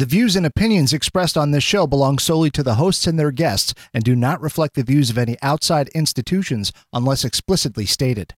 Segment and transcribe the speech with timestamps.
[0.00, 3.30] The views and opinions expressed on this show belong solely to the hosts and their
[3.30, 8.32] guests and do not reflect the views of any outside institutions unless explicitly stated.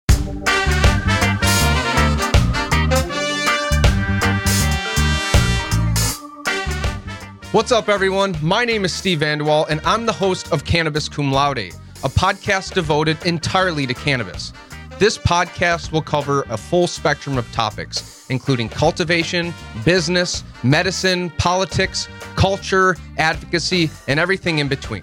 [7.53, 8.38] What's up, everyone?
[8.40, 12.72] My name is Steve Vanderwall, and I'm the host of Cannabis Cum Laude, a podcast
[12.72, 14.54] devoted entirely to cannabis.
[15.01, 22.06] This podcast will cover a full spectrum of topics, including cultivation, business, medicine, politics,
[22.37, 25.02] culture, advocacy, and everything in between.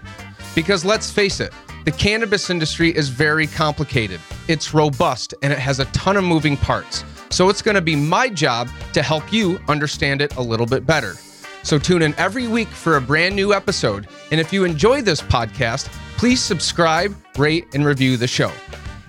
[0.53, 1.52] Because let's face it,
[1.84, 4.22] the cannabis industry is very complicated.
[4.48, 7.03] It's robust and it has a ton of moving parts.
[7.31, 10.86] So it's going to be my job to help you understand it a little bit
[10.86, 11.16] better.
[11.64, 14.08] So tune in every week for a brand new episode.
[14.30, 18.52] And if you enjoy this podcast, please subscribe, rate, and review the show.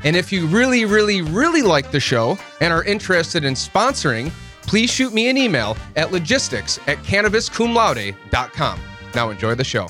[0.05, 4.31] And if you really, really, really like the show and are interested in sponsoring,
[4.63, 8.81] please shoot me an email at logistics at cannabiscumlaude.com.
[9.15, 9.89] Now enjoy the show.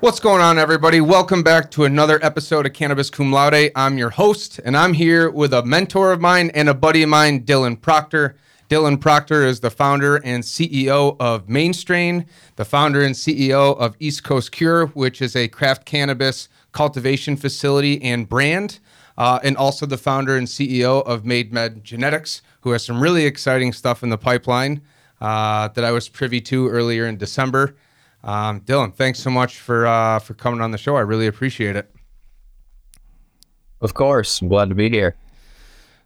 [0.00, 1.00] What's going on, everybody?
[1.00, 3.70] Welcome back to another episode of Cannabis Cum Laude.
[3.74, 7.08] I'm your host, and I'm here with a mentor of mine and a buddy of
[7.08, 8.36] mine, Dylan Proctor.
[8.68, 12.26] Dylan Proctor is the founder and CEO of Mainstrain,
[12.56, 18.00] the founder and CEO of East Coast Cure, which is a craft cannabis cultivation facility
[18.02, 18.80] and brand,
[19.18, 23.26] uh, and also the founder and CEO of Made Men Genetics, who has some really
[23.26, 24.80] exciting stuff in the pipeline
[25.20, 27.76] uh, that I was privy to earlier in December.
[28.24, 30.96] Um, Dylan, thanks so much for uh, for coming on the show.
[30.96, 31.94] I really appreciate it.
[33.82, 35.14] Of course, I'm glad to be here.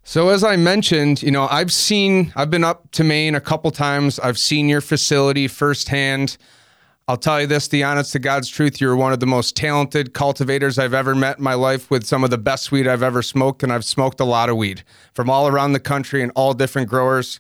[0.09, 3.71] So as I mentioned, you know, I've seen I've been up to Maine a couple
[3.71, 4.19] times.
[4.19, 6.39] I've seen your facility firsthand.
[7.07, 10.15] I'll tell you this, the honest to God's truth, you're one of the most talented
[10.15, 13.21] cultivators I've ever met in my life with some of the best weed I've ever
[13.21, 16.55] smoked and I've smoked a lot of weed from all around the country and all
[16.55, 17.39] different growers.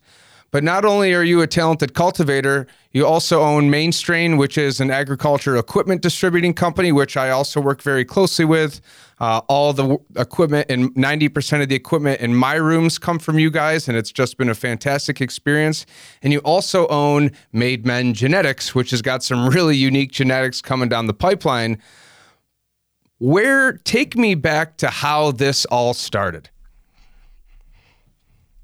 [0.51, 4.91] But not only are you a talented cultivator, you also own Mainstrain, which is an
[4.91, 8.81] agriculture equipment distributing company, which I also work very closely with.
[9.21, 13.51] Uh, all the equipment and 90% of the equipment in my rooms come from you
[13.51, 15.85] guys, and it's just been a fantastic experience.
[16.23, 20.89] And you also own Made Men Genetics, which has got some really unique genetics coming
[20.89, 21.79] down the pipeline.
[23.19, 26.49] Where take me back to how this all started?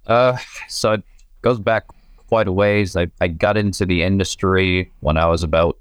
[0.07, 0.37] Uh,
[0.69, 1.03] so
[1.45, 1.85] goes back
[2.29, 2.97] quite a ways.
[2.97, 5.79] I, I got into the industry when I was about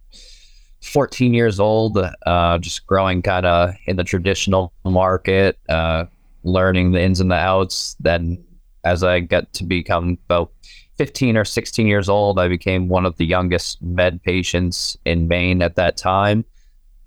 [0.81, 6.05] 14 years old, uh, just growing kind of in the traditional market, uh,
[6.43, 7.95] learning the ins and the outs.
[8.01, 8.43] Then,
[8.83, 10.51] as I got to become about
[10.97, 15.61] 15 or 16 years old, I became one of the youngest med patients in Maine
[15.61, 16.43] at that time.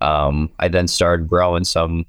[0.01, 2.07] Um, I then started growing some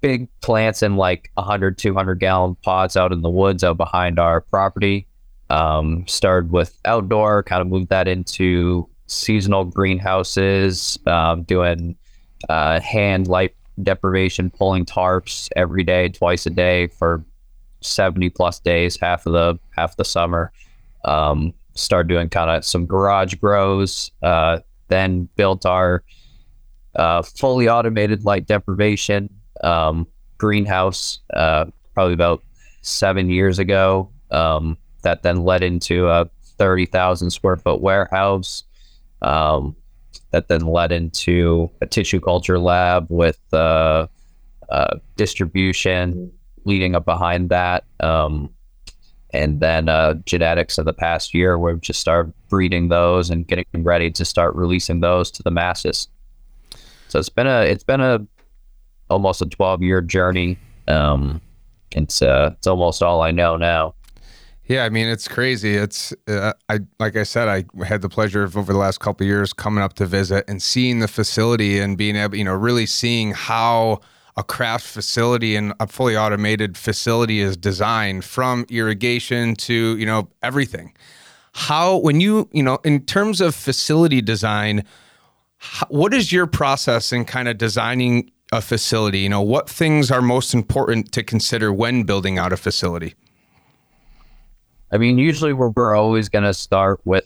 [0.00, 4.40] big plants in like 100, 200 gallon pots out in the woods out behind our
[4.40, 5.08] property.
[5.50, 11.96] Um, started with outdoor, kind of moved that into seasonal greenhouses, um, doing
[12.48, 17.24] uh, hand light deprivation, pulling tarps every day, twice a day for
[17.80, 20.52] 70 plus days, half of the half the summer.
[21.04, 24.58] Um, started doing kind of some garage grows, uh,
[24.88, 26.04] then built our
[26.94, 29.30] uh, fully automated light deprivation
[29.62, 30.06] um,
[30.38, 32.42] greenhouse uh, probably about
[32.82, 34.10] seven years ago.
[34.30, 36.28] Um, that then led into a
[36.58, 38.64] 30,000 square foot warehouse
[39.22, 39.74] um,
[40.30, 44.06] that then led into a tissue culture lab with uh,
[44.68, 46.30] uh, distribution
[46.64, 47.84] leading up behind that.
[48.00, 48.50] Um,
[49.32, 53.46] and then uh, genetics of the past year, where we just started breeding those and
[53.46, 56.08] getting ready to start releasing those to the masses.
[57.08, 58.26] So it's been a it's been a
[59.08, 60.58] almost a twelve year journey.
[60.88, 61.40] Um,
[61.92, 63.94] it's uh, it's almost all I know now.
[64.70, 65.74] Yeah, I mean it's crazy.
[65.74, 69.26] It's uh, I like I said, I had the pleasure of over the last couple
[69.26, 72.86] years coming up to visit and seeing the facility and being able, you know, really
[72.86, 73.98] seeing how
[74.36, 80.28] a craft facility and a fully automated facility is designed from irrigation to you know
[80.40, 80.94] everything.
[81.52, 84.84] How when you you know in terms of facility design,
[85.56, 89.18] how, what is your process in kind of designing a facility?
[89.18, 93.16] You know, what things are most important to consider when building out a facility?
[94.92, 97.24] I mean, usually we're, we're always going to start with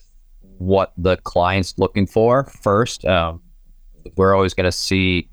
[0.59, 3.05] what the client's looking for first.
[3.05, 3.43] Um,
[4.17, 5.29] we're always going to see,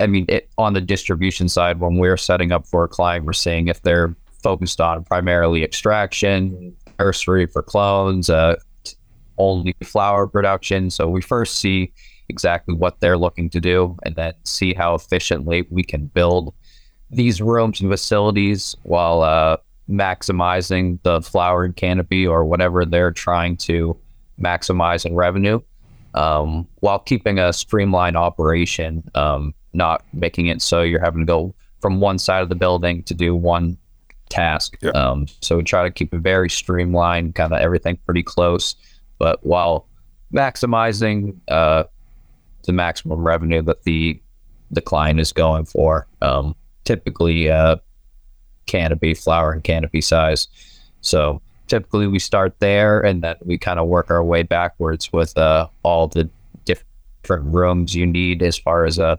[0.00, 3.32] I mean, it, on the distribution side, when we're setting up for a client, we're
[3.32, 8.56] seeing if they're focused on primarily extraction, nursery for clones, uh,
[9.38, 10.90] only flower production.
[10.90, 11.92] So we first see
[12.28, 16.54] exactly what they're looking to do and then see how efficiently we can build
[17.10, 19.56] these rooms and facilities while uh,
[19.88, 23.96] maximizing the flower canopy or whatever they're trying to
[24.40, 25.60] maximize in revenue
[26.14, 31.54] um, while keeping a streamlined operation, um, not making it so you're having to go
[31.80, 33.76] from one side of the building to do one
[34.30, 34.76] task.
[34.80, 34.94] Yep.
[34.94, 38.76] Um, so we try to keep it very streamlined, kind of everything pretty close,
[39.18, 39.86] but while
[40.32, 41.84] maximizing uh,
[42.64, 44.20] the maximum revenue that the
[44.70, 46.06] the client is going for.
[46.20, 47.76] Um, typically, uh,
[48.66, 50.48] canopy, flower, and canopy size.
[51.00, 55.36] So typically we start there and then we kind of work our way backwards with
[55.36, 56.28] uh, all the
[56.64, 59.18] different rooms you need as far as a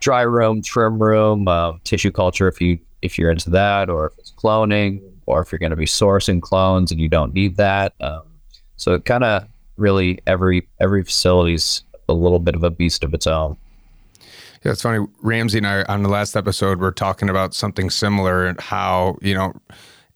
[0.00, 4.18] dry room, trim room, uh, tissue culture if you if you're into that, or if
[4.18, 7.92] it's cloning, or if you're going to be sourcing clones and you don't need that.
[8.00, 8.22] Um,
[8.76, 9.46] so it kind of
[9.76, 13.56] really every every facility's a little bit of a beast of its own.
[14.66, 15.06] Yeah, it's funny.
[15.22, 19.32] Ramsey and I on the last episode were talking about something similar and how, you
[19.32, 19.54] know,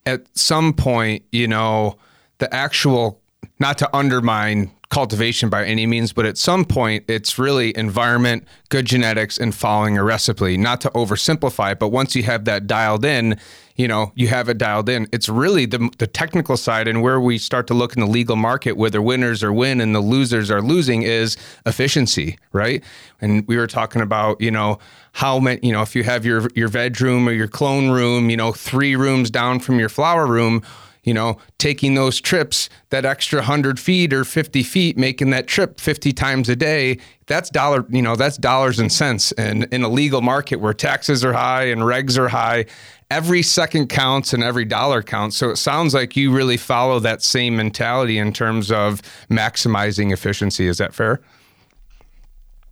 [0.05, 1.97] at some point, you know,
[2.39, 3.21] the actual
[3.59, 8.85] not to undermine cultivation by any means, but at some point it's really environment, good
[8.85, 10.57] genetics, and following a recipe.
[10.57, 13.39] Not to oversimplify but once you have that dialed in,
[13.77, 15.07] you know, you have it dialed in.
[15.13, 18.35] It's really the, the technical side and where we start to look in the legal
[18.35, 22.83] market where the winners are win and the losers are losing is efficiency, right?
[23.21, 24.77] And we were talking about, you know,
[25.13, 28.29] how many, you know, if you have your your veg room or your clone room,
[28.29, 30.63] you know, three rooms down from your flower room,
[31.03, 35.79] you know, taking those trips, that extra 100 feet or 50 feet, making that trip
[35.79, 39.31] 50 times a day, that's dollar, you know, that's dollars and cents.
[39.33, 42.65] And in a legal market where taxes are high and regs are high,
[43.09, 45.37] every second counts and every dollar counts.
[45.37, 50.67] So it sounds like you really follow that same mentality in terms of maximizing efficiency.
[50.67, 51.19] Is that fair?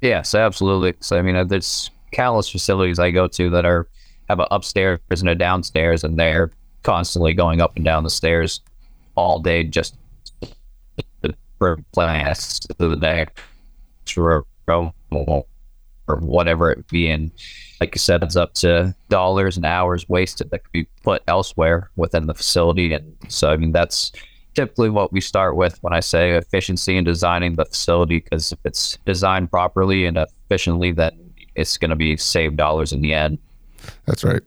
[0.01, 0.93] Yes, absolutely.
[1.01, 3.87] So I mean, uh, there's countless facilities I go to that are
[4.29, 6.51] have an upstairs and a downstairs, and they're
[6.89, 8.61] constantly going up and down the stairs
[9.13, 9.95] all day just
[11.59, 14.43] for plants to the next room
[15.11, 15.45] or
[16.07, 17.07] whatever it be.
[17.07, 17.29] And
[17.79, 21.91] like you said, it's up to dollars and hours wasted that could be put elsewhere
[21.95, 22.91] within the facility.
[22.91, 24.11] And so, I mean, that's
[24.55, 28.57] typically what we start with when I say efficiency in designing the facility, because if
[28.65, 31.11] it's designed properly and efficiently, then
[31.53, 33.37] it's going to be saved dollars in the end.
[34.07, 34.41] That's right.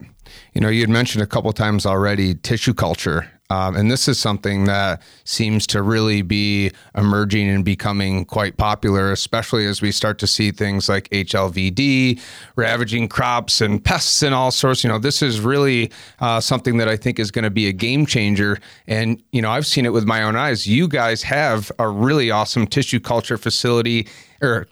[0.55, 3.31] You know, you had mentioned a couple times already tissue culture.
[3.53, 9.13] Um, and this is something that seems to really be emerging and becoming quite popular,
[9.13, 12.19] especially as we start to see things like HLVD
[12.57, 14.83] ravaging crops and pests and all sorts.
[14.83, 15.91] You know, this is really
[16.21, 18.59] uh, something that I think is going to be a game changer.
[18.87, 20.67] And, you know, I've seen it with my own eyes.
[20.67, 24.09] You guys have a really awesome tissue culture facility
[24.41, 24.67] or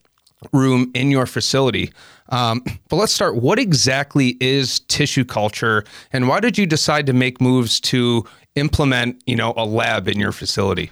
[0.53, 1.93] room in your facility.
[2.31, 3.37] Um, but let's start.
[3.37, 9.23] What exactly is tissue culture, and why did you decide to make moves to implement,
[9.27, 10.91] you know, a lab in your facility?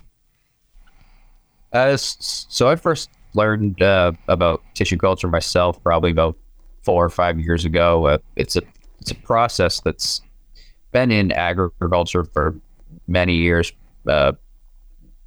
[1.73, 6.37] Uh, so I first learned uh, about tissue culture myself probably about
[6.83, 8.07] four or five years ago.
[8.07, 8.63] Uh, it's a
[9.01, 10.23] it's a process that's
[10.93, 12.55] been in agriculture for
[13.07, 13.73] many years.
[14.09, 14.33] Uh,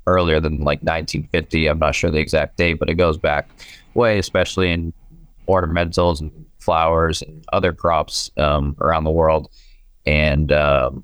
[0.08, 1.68] earlier than like 1950.
[1.68, 3.48] I'm not sure the exact date, but it goes back
[3.94, 4.94] way, especially in
[5.48, 9.50] ornamentals and flowers and other crops um, around the world.
[10.06, 11.04] And um,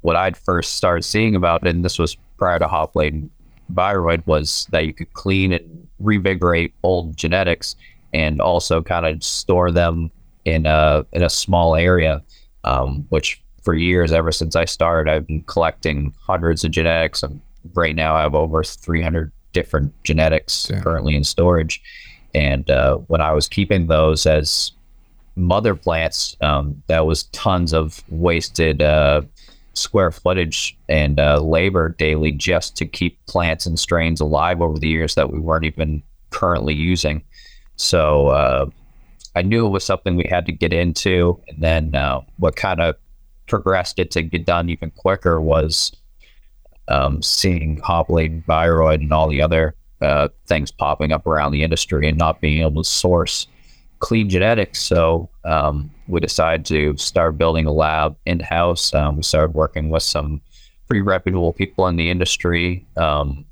[0.00, 3.30] what I'd first started seeing about and this was prior to hop latent
[3.72, 7.74] viroid, was that you could clean and revigorate old genetics
[8.12, 10.10] and also kind of store them
[10.44, 12.22] in a in a small area,
[12.64, 17.22] um, which for years, ever since I started, I've been collecting hundreds of genetics.
[17.24, 17.40] And
[17.74, 20.80] right now, I have over 300 different genetics yeah.
[20.82, 21.82] currently in storage.
[22.34, 24.72] And uh, when I was keeping those as
[25.34, 29.22] mother plants, um, that was tons of wasted uh,
[29.72, 34.88] square footage and uh, labor daily just to keep plants and strains alive over the
[34.88, 37.22] years that we weren't even currently using.
[37.76, 38.66] So uh,
[39.34, 41.40] I knew it was something we had to get into.
[41.48, 42.96] And then uh, what kind of
[43.46, 45.92] progressed it to get done even quicker was
[46.88, 51.62] um, seeing hop latent viroid and all the other uh, things popping up around the
[51.62, 53.46] industry and not being able to source
[53.98, 54.82] clean genetics.
[54.82, 58.94] So um, we decided to start building a lab in house.
[58.94, 60.40] Um, we started working with some
[60.86, 63.44] pretty reputable people in the industry, um,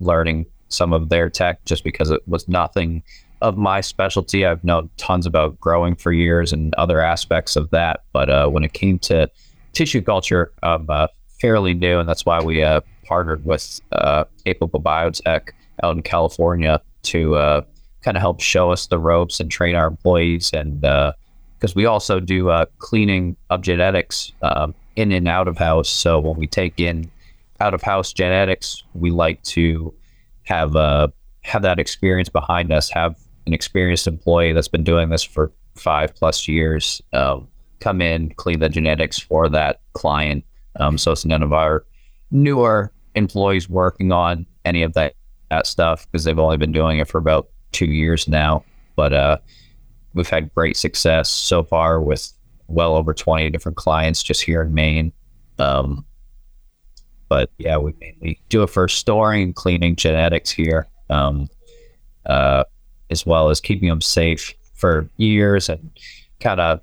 [0.00, 3.02] learning some of their tech just because it was nothing
[3.42, 4.44] of my specialty.
[4.46, 8.04] I've known tons about growing for years and other aspects of that.
[8.12, 9.30] But uh, when it came to
[9.72, 11.08] tissue culture, I'm uh,
[11.40, 15.50] fairly new, and that's why we uh, partnered with uh, Apical Biotech
[15.82, 17.62] out in California to uh,
[18.02, 20.50] kind of help show us the ropes and train our employees.
[20.52, 25.56] And because uh, we also do uh, cleaning of genetics um, in and out of
[25.56, 25.88] house.
[25.88, 27.10] So when we take in
[27.60, 29.94] out of house genetics, we like to
[30.44, 31.08] have uh,
[31.42, 33.16] have that experience behind us, have
[33.46, 37.48] an experienced employee that's been doing this for five plus years um,
[37.80, 40.44] come in, clean the genetics for that client.
[40.80, 41.84] Um, so it's none of our
[42.30, 45.14] newer employees working on any of that,
[45.50, 48.64] that stuff because they've only been doing it for about two years now.
[48.96, 49.38] But uh,
[50.14, 52.32] we've had great success so far with
[52.68, 55.12] well over 20 different clients just here in Maine.
[55.58, 56.04] Um,
[57.28, 61.48] but yeah, we mainly do it for storing and cleaning genetics here, um,
[62.26, 62.64] uh,
[63.10, 65.90] as well as keeping them safe for years and
[66.40, 66.80] kind of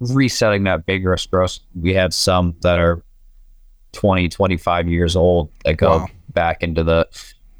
[0.00, 1.58] resetting that vigorous growth.
[1.78, 3.02] We have some that are
[3.92, 6.06] 20, 25 years old that go wow.
[6.30, 7.08] back into the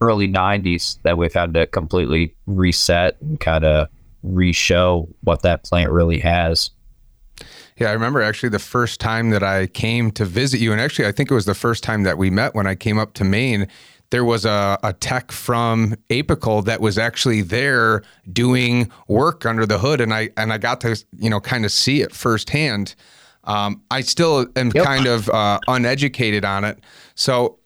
[0.01, 3.89] early 90s that we've had to completely reset and kind of
[4.23, 6.71] re-show what that plant really has.
[7.77, 11.07] Yeah, I remember actually the first time that I came to visit you, and actually
[11.07, 13.25] I think it was the first time that we met when I came up to
[13.25, 13.69] Maine.
[14.11, 18.03] There was a, a tech from Apical that was actually there
[18.33, 21.73] doing work under the hood, and I and I got to you know kind of
[21.73, 22.95] see it firsthand.
[23.45, 24.85] Um, I still am yep.
[24.85, 26.79] kind of uh, uneducated on it,
[27.15, 27.59] so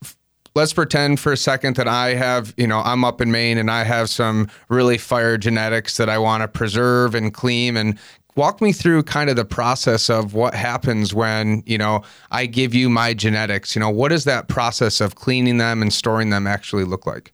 [0.55, 3.71] let's pretend for a second that I have, you know, I'm up in Maine and
[3.71, 7.99] I have some really fire genetics that I want to preserve and clean and
[8.37, 12.75] walk me through kind of the process of what happens when, you know, I give
[12.75, 13.75] you my genetics.
[13.75, 17.33] You know, what does that process of cleaning them and storing them actually look like?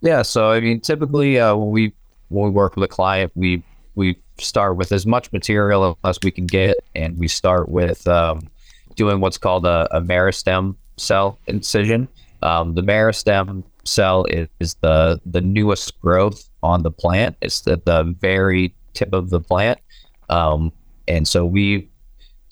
[0.00, 1.92] Yeah, so I mean, typically uh, when we
[2.28, 3.62] when we work with a client, we
[3.94, 8.48] we start with as much material as we can get, and we start with um,
[8.94, 12.06] doing what's called a, a meristem cell incision.
[12.42, 17.36] Um, the meristem cell is, is, the the newest growth on the plant.
[17.40, 19.78] It's the, the very tip of the plant,
[20.28, 20.72] um,
[21.06, 21.88] and so we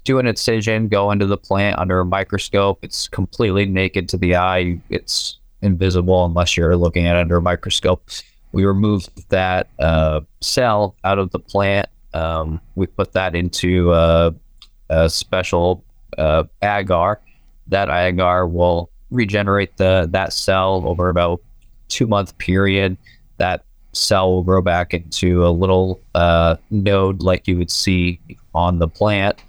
[0.05, 2.79] do an incision, go into the plant under a microscope.
[2.83, 4.81] It's completely naked to the eye.
[4.89, 8.09] It's invisible unless you're looking at it under a microscope.
[8.53, 11.89] We remove that uh, cell out of the plant.
[12.15, 14.33] Um, we put that into a,
[14.89, 15.85] a special
[16.17, 17.21] uh, agar
[17.67, 21.43] that agar will regenerate the that cell over about
[21.89, 22.97] two month period.
[23.39, 23.65] That
[23.97, 28.21] cell will grow back into a little uh, node like you would see
[28.55, 29.43] on the plant.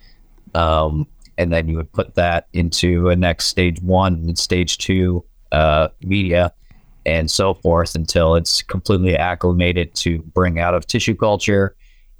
[0.55, 5.23] Um, and then you would put that into a next stage one and stage two
[5.51, 6.51] uh, media
[7.05, 11.75] and so forth until it's completely acclimated to bring out of tissue culture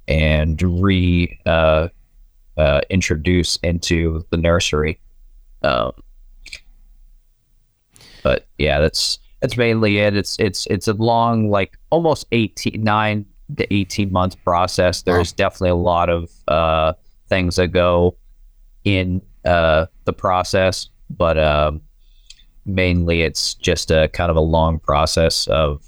[0.06, 1.88] and re uh,
[2.56, 4.98] uh, introduce into the nursery.
[5.62, 5.92] Um,
[8.22, 10.16] but yeah, that's that's mainly it.
[10.16, 13.26] It's it's it's a long, like almost 18, nine
[13.56, 15.02] to eighteen month process.
[15.02, 15.36] There's wow.
[15.36, 16.92] definitely a lot of uh,
[17.28, 18.16] things that go
[18.84, 21.80] in uh, the process, but um,
[22.66, 25.84] mainly it's just a kind of a long process of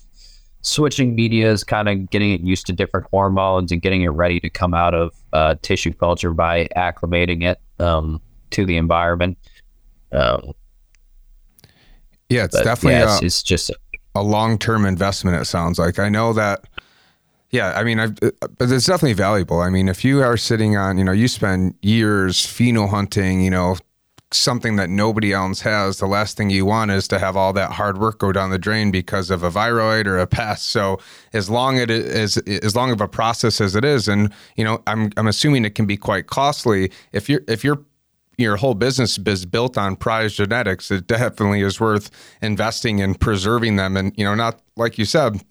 [0.62, 4.50] switching medias, kind of getting it used to different hormones and getting it ready to
[4.50, 9.38] come out of uh, tissue culture by acclimating it um, to the environment.
[10.12, 10.52] Um,
[12.30, 13.74] yeah, it's definitely yeah, it's, a, it's just a,
[14.14, 15.40] a long term investment.
[15.40, 16.64] It sounds like I know that.
[17.50, 19.58] Yeah, I mean, I've, uh, but it's definitely valuable.
[19.58, 23.50] I mean, if you are sitting on, you know, you spend years pheno hunting, you
[23.50, 23.76] know,
[24.32, 27.72] something that nobody else has, the last thing you want is to have all that
[27.72, 30.68] hard work go down the drain because of a viroid or a pest.
[30.68, 31.00] So
[31.32, 34.82] as long it is as long of a process as it is, and you know,
[34.86, 36.92] I'm I'm assuming it can be quite costly.
[37.12, 37.84] If you're if you're
[38.38, 42.10] your whole business is built on prize genetics, it definitely is worth
[42.40, 43.96] investing in preserving them.
[43.96, 45.42] And, you know, not like you said,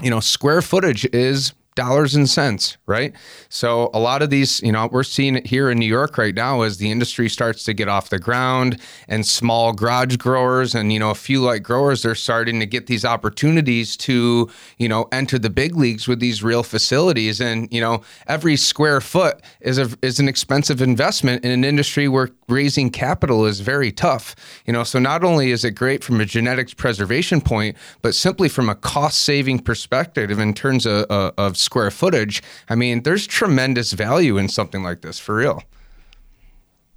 [0.00, 3.14] you know, square footage is dollars and cents, right?
[3.48, 6.34] So a lot of these, you know, we're seeing it here in New York right
[6.34, 10.92] now as the industry starts to get off the ground and small garage growers and,
[10.92, 15.08] you know, a few like growers, they're starting to get these opportunities to, you know,
[15.12, 17.40] enter the big leagues with these real facilities.
[17.40, 22.06] And, you know, every square foot is a, is an expensive investment in an industry
[22.06, 24.36] where raising capital is very tough.
[24.66, 28.48] You know, so not only is it great from a genetics preservation point, but simply
[28.48, 33.92] from a cost saving perspective in terms of, of square footage, I mean, there's tremendous
[33.92, 35.62] value in something like this for real.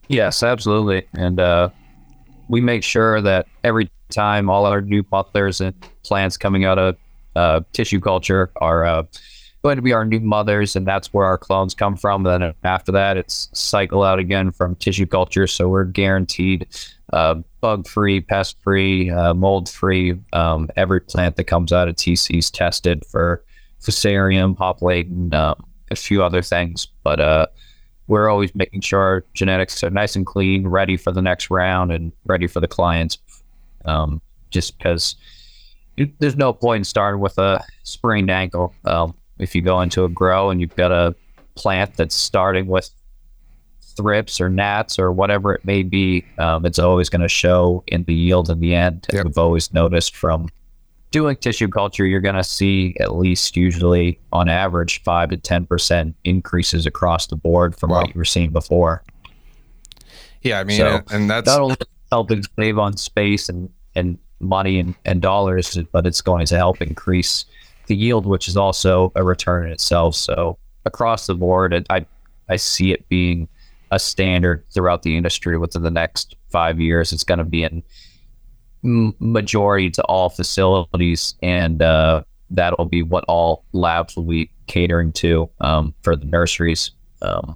[0.08, 1.08] Yes, absolutely.
[1.14, 1.70] And uh,
[2.48, 6.96] we make sure that every time all our new mothers and plants coming out of
[7.36, 9.04] uh, tissue culture are uh,
[9.66, 12.22] going to be our new mothers, and that's where our clones come from.
[12.22, 15.48] Then after that, it's cycle out again from tissue culture.
[15.48, 16.68] So we're guaranteed
[17.14, 20.20] uh, bug free, pest free, uh, mold free.
[20.34, 23.44] Um, every plant that comes out of TC is tested for
[23.82, 26.88] fusarium, poplate, and um, a few other things.
[27.02, 27.48] But uh,
[28.06, 31.92] we're always making sure our genetics are nice and clean, ready for the next round,
[31.92, 33.18] and ready for the clients.
[33.86, 35.16] Um, just because
[36.20, 38.72] there's no point in starting with a sprained ankle.
[38.86, 41.16] Um, if you go into a grow and you've got a
[41.56, 42.90] plant that's starting with
[43.96, 48.04] thrips or gnats or whatever it may be, um, it's always going to show in
[48.04, 49.08] the yield in the end.
[49.12, 49.26] Yep.
[49.26, 50.50] We've always noticed from
[51.12, 56.14] doing tissue culture, you're going to see at least usually on average five to 10%
[56.26, 58.02] increases across the board from wow.
[58.02, 59.02] what you were seeing before.
[60.42, 60.60] Yeah.
[60.60, 61.76] I mean, so and that's that'll
[62.12, 66.82] help save on space and, and money and, and dollars, but it's going to help
[66.82, 67.46] increase
[67.88, 70.16] the yield, which is also a return in itself.
[70.16, 72.06] So across the board, I,
[72.50, 73.48] I see it being
[73.92, 77.12] a standard throughout the industry within the next five years.
[77.14, 77.84] It's going to be in
[78.84, 85.50] majority to all facilities, and uh, that'll be what all labs will be catering to
[85.62, 86.92] um, for the nurseries.
[87.22, 87.56] Um,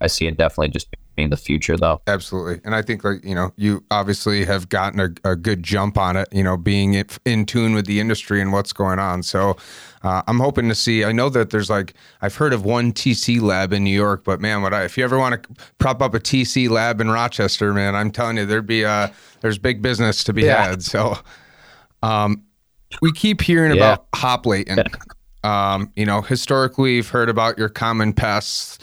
[0.00, 0.88] I see it definitely just
[1.18, 2.00] being the future though.
[2.06, 2.60] Absolutely.
[2.64, 6.16] And I think like, you know, you obviously have gotten a, a good jump on
[6.16, 6.94] it, you know, being
[7.24, 9.24] in tune with the industry and what's going on.
[9.24, 9.56] So
[10.04, 13.40] uh, I'm hoping to see, I know that there's like, I've heard of one TC
[13.40, 15.48] lab in New York, but man, what I, if you ever want to
[15.78, 19.08] prop up a TC lab in Rochester, man, I'm telling you, there'd be, uh,
[19.40, 20.68] there's big business to be yeah.
[20.68, 20.84] had.
[20.84, 21.18] So,
[22.04, 22.44] um,
[23.02, 23.78] we keep hearing yeah.
[23.78, 24.88] about hop latent.
[25.44, 28.76] Um, you know, historically, we've heard about your common pests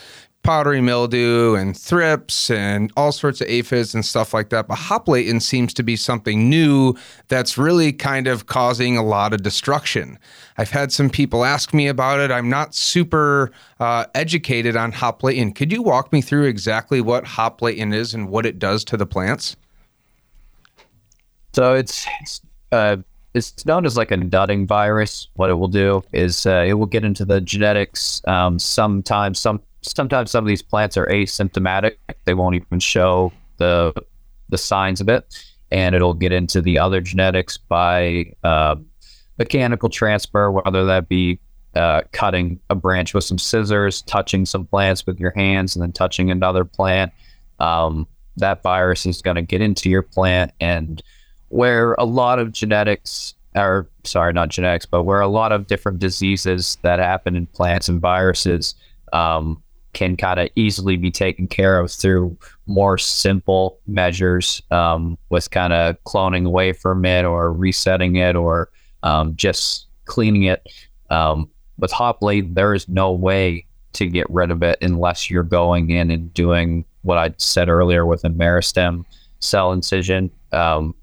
[0.46, 4.68] powdery mildew and thrips and all sorts of aphids and stuff like that.
[4.68, 6.94] But hop latent seems to be something new
[7.26, 10.20] that's really kind of causing a lot of destruction.
[10.56, 12.30] I've had some people ask me about it.
[12.30, 13.50] I'm not super
[13.80, 15.56] uh, educated on hop latent.
[15.56, 18.96] Could you walk me through exactly what hop latent is and what it does to
[18.96, 19.56] the plants?
[21.54, 22.98] So it's, it's uh,
[23.34, 25.28] it's known as like a nutting virus.
[25.34, 28.22] What it will do is uh, it will get into the genetics.
[28.26, 29.60] Um, sometimes some
[29.94, 31.96] sometimes some of these plants are asymptomatic.
[32.24, 33.92] They won't even show the
[34.48, 38.76] the signs of it, and it'll get into the other genetics by uh,
[39.38, 41.40] mechanical transfer, whether that be
[41.74, 45.92] uh, cutting a branch with some scissors, touching some plants with your hands, and then
[45.92, 47.12] touching another plant.
[47.58, 51.02] Um, that virus is going to get into your plant, and
[51.48, 55.98] where a lot of genetics or sorry, not genetics, but where a lot of different
[55.98, 58.74] diseases that happen in plants and viruses
[59.12, 59.62] um,
[59.96, 65.72] can kind of easily be taken care of through more simple measures um, with kind
[65.72, 68.68] of cloning away from it or resetting it or
[69.04, 70.68] um, just cleaning it.
[71.08, 75.42] Um, with hop latent, there is no way to get rid of it unless you're
[75.42, 79.06] going in and doing what I said earlier with a meristem
[79.40, 80.30] cell incision.
[80.52, 80.94] Um,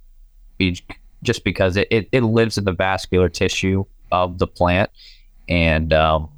[1.23, 4.91] just because it, it, it, lives in the vascular tissue of the plant
[5.49, 6.29] and um,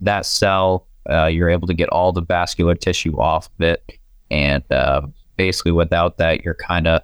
[0.00, 3.98] that cell uh, you're able to get all the vascular tissue off of it.
[4.30, 5.02] And uh,
[5.36, 7.02] basically, without that, you're kind of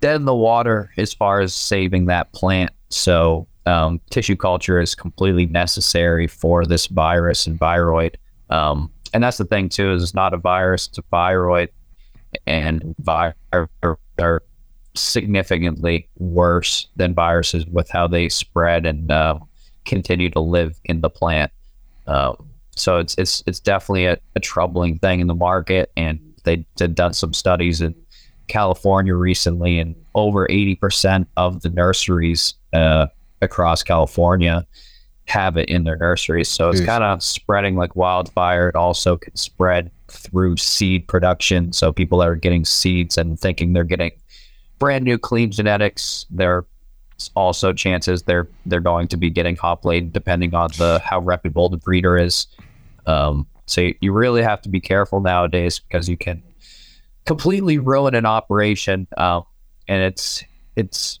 [0.00, 2.70] dead in the water as far as saving that plant.
[2.90, 8.14] So, um, tissue culture is completely necessary for this virus and viroid.
[8.48, 11.68] Um, and that's the thing, too, is it's not a virus, it's a viroid.
[12.46, 13.36] And viruses
[14.18, 14.42] are
[14.94, 19.38] significantly worse than viruses with how they spread and uh,
[19.84, 21.52] continue to live in the plant.
[22.06, 25.90] Um, so it's it's it's definitely a, a troubling thing in the market.
[25.96, 27.94] And they did done some studies in
[28.48, 33.06] California recently, and over eighty percent of the nurseries uh,
[33.42, 34.66] across California
[35.26, 36.48] have it in their nurseries.
[36.48, 38.68] So it's kind of spreading like wildfire.
[38.68, 41.72] It also can spread through seed production.
[41.72, 44.12] So people that are getting seeds and thinking they're getting
[44.78, 46.64] brand new clean genetics, they're
[47.34, 51.68] also chances they're they're going to be getting hop latent depending on the how reputable
[51.68, 52.46] the breeder is.
[53.06, 56.42] Um, so you really have to be careful nowadays because you can
[57.24, 59.44] completely ruin an operation, um,
[59.88, 60.44] and it's
[60.76, 61.20] it's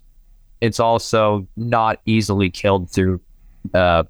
[0.60, 3.20] it's also not easily killed through
[3.74, 4.04] uh,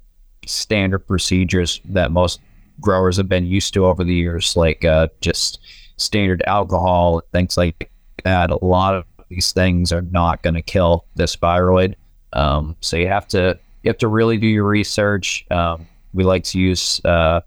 [0.45, 2.39] standard procedures that most
[2.79, 5.59] growers have been used to over the years, like uh, just
[5.97, 7.91] standard alcohol, things like
[8.23, 8.51] that.
[8.51, 11.95] A lot of these things are not going to kill this viroid.
[12.33, 15.45] Um, so you have to you have to really do your research.
[15.51, 17.41] Um, we like to use uh,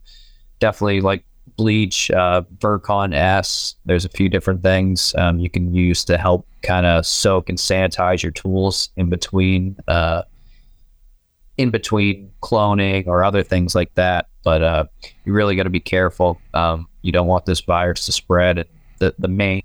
[0.61, 1.25] definitely like
[1.57, 3.75] bleach, uh, Virkon S.
[3.85, 7.59] There's a few different things um, you can use to help kind of soak and
[7.59, 10.23] sanitize your tools in between uh,
[11.57, 14.29] in between cloning or other things like that.
[14.45, 14.85] But uh,
[15.25, 16.41] you really got to be careful.
[16.55, 18.67] Um, you don't want this virus to spread.
[18.99, 19.63] The the main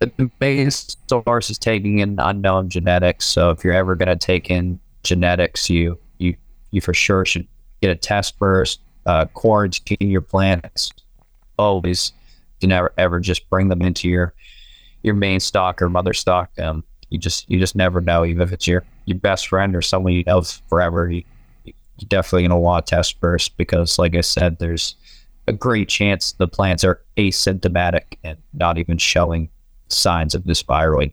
[0.00, 3.26] the main source is taking in unknown genetics.
[3.26, 6.36] So if you're ever going to take in genetics, you you
[6.70, 7.46] you for sure should
[7.80, 10.90] get a test first, uh, quarantine your plants,
[11.58, 12.12] always
[12.60, 14.34] to never ever just bring them into your
[15.02, 16.50] your main stock or mother stock.
[16.58, 19.82] Um, you just you just never know, even if it's your your best friend or
[19.82, 21.10] someone you know forever.
[21.10, 21.24] You,
[21.64, 24.96] you're definitely gonna want to test first because, like I said, there's
[25.46, 29.50] a great chance the plants are asymptomatic and not even showing
[29.88, 31.12] signs of this viroid.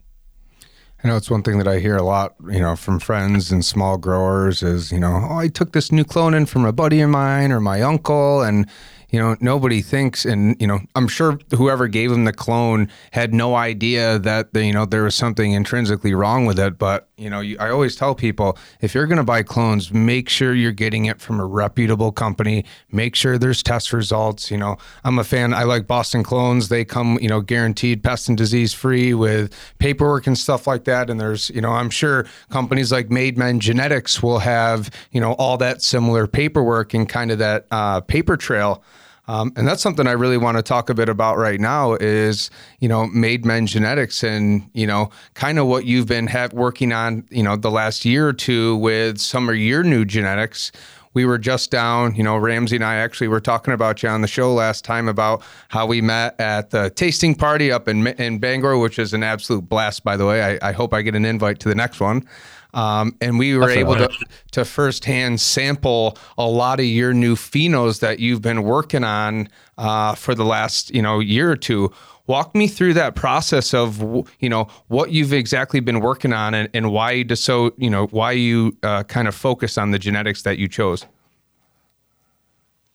[1.03, 3.63] I know it's one thing that I hear a lot, you know, from friends and
[3.63, 6.99] small growers is, you know, oh, I took this new clone in from a buddy
[6.99, 8.69] of mine or my uncle, and
[9.09, 13.33] you know, nobody thinks, and you know, I'm sure whoever gave him the clone had
[13.33, 16.77] no idea that the, you know there was something intrinsically wrong with it.
[16.77, 20.29] But you know, you, I always tell people if you're going to buy clones, make
[20.29, 22.65] sure you're getting it from a reputable company.
[22.91, 24.49] Make sure there's test results.
[24.49, 25.53] You know, I'm a fan.
[25.53, 26.69] I like Boston clones.
[26.69, 31.09] They come, you know, guaranteed pest and disease free with paperwork and stuff like that.
[31.09, 35.33] And there's, you know, I'm sure companies like Made Men Genetics will have, you know,
[35.33, 38.83] all that similar paperwork and kind of that uh, paper trail.
[39.29, 42.49] Um, and that's something I really want to talk a bit about right now is,
[42.79, 46.91] you know, Made Men Genetics and, you know, kind of what you've been have, working
[46.91, 50.71] on, you know, the last year or two with some of your new genetics.
[51.13, 54.21] We were just down, you know, Ramsey and I actually were talking about you on
[54.21, 58.39] the show last time about how we met at the tasting party up in, in
[58.39, 60.57] Bangor, which is an absolute blast, by the way.
[60.59, 62.27] I, I hope I get an invite to the next one.
[62.73, 64.03] Um, and we were Definitely.
[64.03, 69.03] able to, to firsthand sample a lot of your new phenos that you've been working
[69.03, 71.91] on uh, for the last you know year or two.
[72.27, 73.99] Walk me through that process of
[74.39, 78.05] you know what you've exactly been working on and, and why you so you know
[78.07, 81.05] why you uh, kind of focus on the genetics that you chose.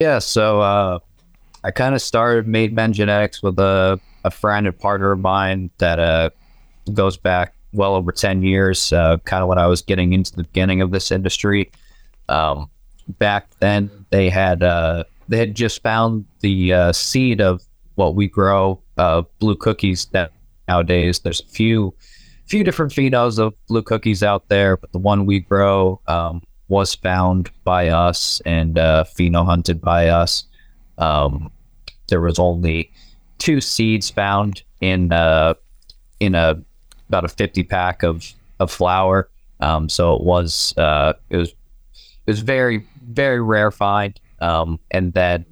[0.01, 0.99] Yeah, so uh,
[1.65, 5.71] I kind of started Made Men Genetics with a, a friend and partner of mine
[5.79, 6.31] that uh,
[6.93, 10.45] goes back well over 10 years, uh, kind of when I was getting into the
[10.45, 11.71] beginning of this industry.
[12.29, 12.71] Um,
[13.19, 17.63] back then, they had uh, they had just found the uh, seed of
[17.97, 20.07] what we grow, uh, blue cookies.
[20.07, 20.33] That
[20.69, 21.95] nowadays there's a few
[22.47, 26.95] few different phenos of blue cookies out there, but the one we grow um, was
[26.95, 30.45] found by us and uh, pheno hunted by us.
[30.99, 31.51] Um,
[32.09, 32.93] there was only
[33.39, 35.55] two seeds found in uh,
[36.21, 36.57] in a
[37.09, 39.29] about a 50 pack of of flower.
[39.61, 41.57] Um, so it was uh, it was it
[42.27, 44.19] was very very rare find.
[44.41, 45.47] Um, and then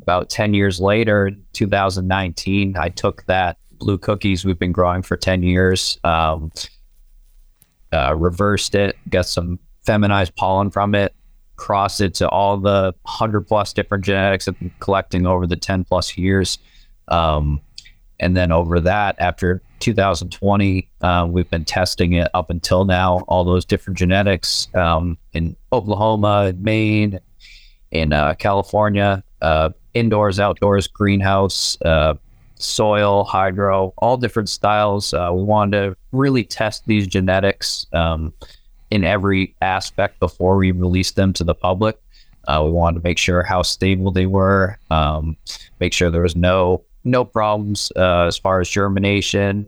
[0.00, 5.42] about 10 years later, 2019, I took that blue cookies we've been growing for 10
[5.42, 6.52] years, um,
[7.92, 11.14] uh, reversed it, got some feminized pollen from it,
[11.56, 15.84] crossed it to all the 100 plus different genetics I've been collecting over the 10
[15.84, 16.58] plus years.
[17.08, 17.60] Um,
[18.20, 23.44] and then over that, after 2020, uh, we've been testing it up until now, all
[23.44, 27.20] those different genetics um, in Oklahoma, in Maine,
[27.90, 32.14] in uh, California, uh, indoors, outdoors, greenhouse, uh,
[32.54, 35.12] soil, hydro, all different styles.
[35.12, 38.32] Uh, we wanted to really test these genetics um,
[38.90, 41.98] in every aspect before we release them to the public.
[42.48, 45.36] Uh, we wanted to make sure how stable they were, um,
[45.78, 49.66] make sure there was no no problems uh, as far as germination,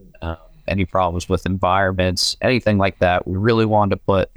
[0.67, 3.27] any problems with environments, anything like that.
[3.27, 4.31] We really wanted to put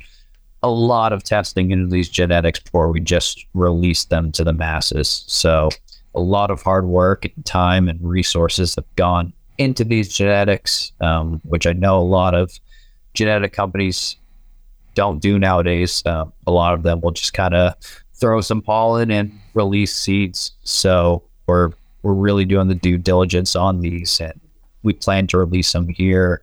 [0.63, 5.25] a lot of testing into these genetics before we just release them to the masses.
[5.27, 5.71] So,
[6.15, 11.41] a lot of hard work and time and resources have gone into these genetics, um,
[11.45, 12.51] which I know a lot of
[13.15, 14.17] genetic companies
[14.95, 16.03] don't do nowadays.
[16.05, 17.75] Uh, a lot of them will just kind of
[18.15, 20.53] throw some pollen and release seeds.
[20.65, 24.40] So, we're we're really doing the due diligence on these, and
[24.83, 26.43] we plan to release them here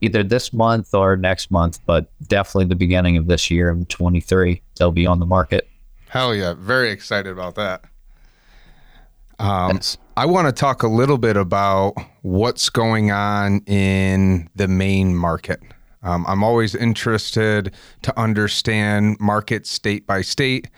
[0.00, 4.60] either this month or next month, but definitely the beginning of this year in 23,
[4.78, 5.68] they'll be on the market.
[6.08, 6.54] Hell yeah.
[6.54, 7.84] Very excited about that.
[9.38, 9.80] Um,
[10.16, 15.60] I want to talk a little bit about what's going on in the Maine market.
[16.02, 20.68] Um, I'm always interested to understand markets state by state.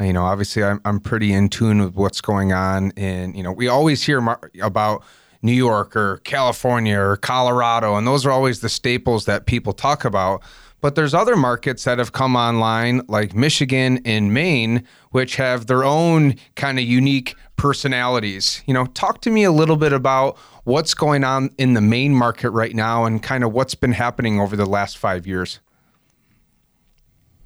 [0.00, 2.92] You know, obviously, I'm, I'm pretty in tune with what's going on.
[2.96, 5.02] And, you know, we always hear mar- about
[5.42, 10.04] New York or California or Colorado, and those are always the staples that people talk
[10.04, 10.42] about.
[10.80, 15.82] But there's other markets that have come online, like Michigan and Maine, which have their
[15.82, 18.62] own kind of unique personalities.
[18.66, 22.14] You know, talk to me a little bit about what's going on in the Maine
[22.14, 25.58] market right now and kind of what's been happening over the last five years.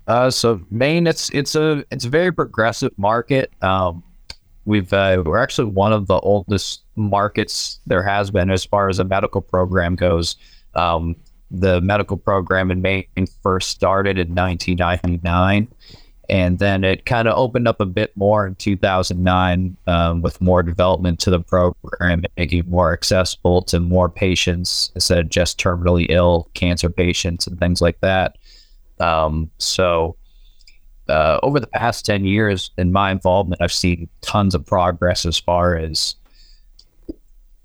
[0.07, 3.53] Uh, so Maine, it's it's a it's a very progressive market.
[3.63, 4.03] Um,
[4.65, 8.99] we've uh, we're actually one of the oldest markets there has been as far as
[8.99, 10.37] a medical program goes.
[10.75, 11.17] Um,
[11.53, 13.05] the medical program in Maine
[13.43, 15.69] first started in 1999,
[16.31, 20.63] And then it kind of opened up a bit more in 2009 um, with more
[20.63, 26.07] development to the program, making it more accessible to more patients instead of just terminally
[26.09, 28.39] ill cancer patients and things like that.
[28.99, 30.17] Um, so,
[31.13, 35.39] uh, over the past 10 years in my involvement, I've seen tons of progress as
[35.39, 36.17] far as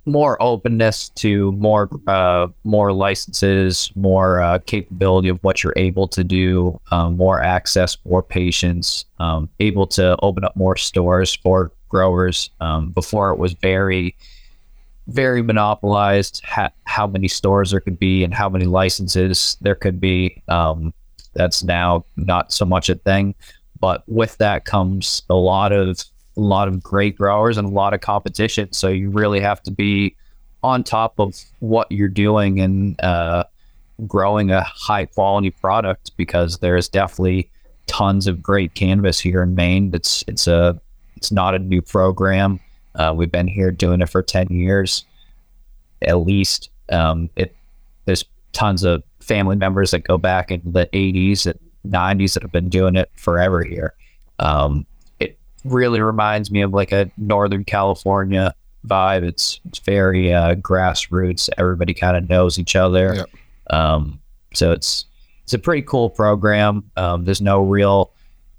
[0.06, 6.24] more openness to more uh, more licenses, more uh, capability of what you're able to
[6.24, 12.50] do, um, more access, more patients, um, able to open up more stores for growers.
[12.62, 14.16] Um, before it was very
[15.08, 20.02] very monopolized ha- how many stores there could be and how many licenses there could
[20.02, 20.42] be.
[20.50, 20.94] Um,
[21.38, 23.36] that's now not so much a thing,
[23.80, 26.04] but with that comes a lot of
[26.36, 28.72] a lot of great growers and a lot of competition.
[28.74, 30.16] So you really have to be
[30.64, 33.44] on top of what you're doing and uh,
[34.06, 37.50] growing a high quality product because there's definitely
[37.88, 39.92] tons of great cannabis here in Maine.
[39.94, 40.80] It's it's a
[41.16, 42.60] it's not a new program.
[42.96, 45.06] Uh, we've been here doing it for ten years,
[46.02, 46.70] at least.
[46.90, 47.56] Um, it
[48.06, 51.60] there's tons of family members that go back in the 80s and
[51.92, 53.94] 90s that have been doing it forever here.
[54.40, 54.86] Um,
[55.20, 58.54] it really reminds me of like a Northern California
[58.86, 59.24] vibe.
[59.24, 61.50] It's it's very uh, grassroots.
[61.58, 63.16] Everybody kind of knows each other.
[63.16, 63.30] Yep.
[63.70, 64.20] Um,
[64.54, 65.06] so it's
[65.44, 66.90] it's a pretty cool program.
[66.96, 68.12] Um, there's no real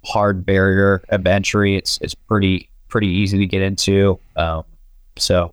[0.05, 1.77] hard barrier of entry.
[1.77, 4.19] It's it's pretty pretty easy to get into.
[4.37, 4.65] Um,
[5.17, 5.53] so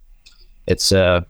[0.68, 1.26] it's a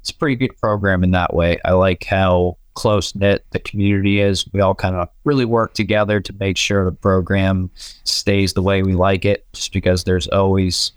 [0.00, 1.58] it's a pretty good program in that way.
[1.64, 4.46] I like how close knit the community is.
[4.52, 7.70] We all kind of really work together to make sure the program
[8.04, 10.92] stays the way we like it, just because there's always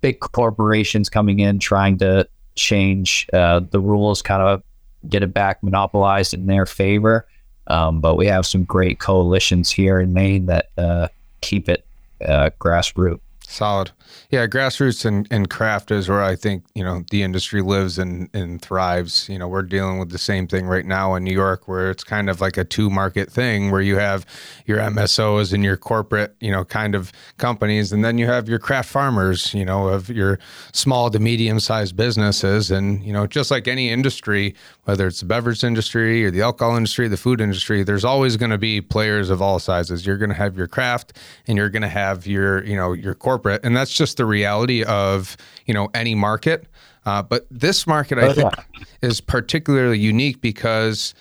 [0.00, 4.62] big corporations coming in trying to change uh, the rules, kind of
[5.08, 7.26] get it back monopolized in their favor.
[7.66, 11.08] Um, but we have some great coalitions here in Maine that uh,
[11.40, 11.86] keep it
[12.26, 13.20] uh, grassroots.
[13.50, 13.90] Solid.
[14.30, 18.30] Yeah, grassroots and, and craft is where I think, you know, the industry lives and,
[18.32, 19.28] and thrives.
[19.28, 22.04] You know, we're dealing with the same thing right now in New York where it's
[22.04, 24.24] kind of like a two market thing where you have
[24.66, 27.90] your MSOs and your corporate, you know, kind of companies.
[27.90, 30.38] And then you have your craft farmers, you know, of your
[30.72, 32.70] small to medium sized businesses.
[32.70, 36.76] And, you know, just like any industry, whether it's the beverage industry or the alcohol
[36.76, 40.06] industry, the food industry, there's always going to be players of all sizes.
[40.06, 43.14] You're going to have your craft and you're going to have your, you know, your
[43.14, 46.66] corporate corporate, and that's just the reality of you know any market.
[47.06, 48.52] Uh, but this market, I oh, think,
[49.00, 51.14] is particularly unique because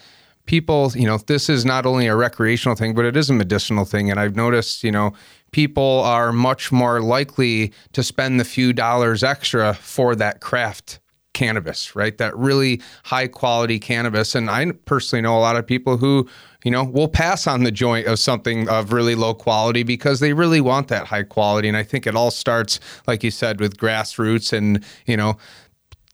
[0.45, 3.85] people, you know, this is not only a recreational thing, but it is a medicinal
[3.85, 4.11] thing.
[4.11, 5.13] And I've noticed, you know,
[5.51, 10.99] people are much more likely to spend the few dollars extra for that craft
[11.39, 12.17] cannabis, right?
[12.17, 14.35] That really high quality cannabis.
[14.35, 16.27] And I personally know a lot of people who,
[16.65, 20.33] you know, will pass on the joint of something of really low quality because they
[20.33, 21.69] really want that high quality.
[21.69, 25.37] And I think it all starts, like you said, with grassroots and, you know,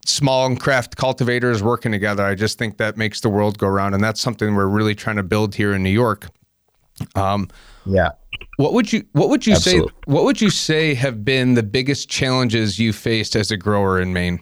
[0.04, 2.24] small and craft cultivators working together.
[2.24, 3.96] I just think that makes the world go round.
[3.96, 6.28] And that's something we're really trying to build here in New York.
[7.16, 7.48] Um,
[7.84, 8.10] yeah.
[8.58, 9.88] What would you What would you Absolutely.
[9.88, 9.94] say?
[10.04, 14.12] What would you say have been the biggest challenges you faced as a grower in
[14.12, 14.38] Maine?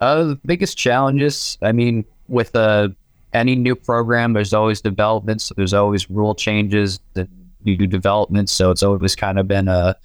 [0.00, 2.88] Uh, the biggest challenges, I mean, with uh,
[3.32, 5.52] any new program, there's always developments.
[5.56, 7.28] There's always rule changes that
[7.64, 8.52] you do developments.
[8.52, 9.96] So it's always kind of been a,